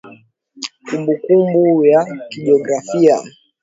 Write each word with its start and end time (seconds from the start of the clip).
Kumbukumbu 0.85 1.85
ya 1.85 2.01
kijiografia 2.29 3.19